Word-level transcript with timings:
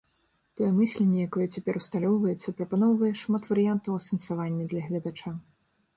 Тое 0.59 0.69
мысленне, 0.77 1.19
якое 1.27 1.45
цяпер 1.57 1.77
усталёўваецца, 1.81 2.55
прапаноўвае 2.61 3.11
шмат 3.25 3.43
варыянтаў 3.53 3.91
асэнсавання 4.01 4.63
для 4.73 4.81
гледача. 4.87 5.29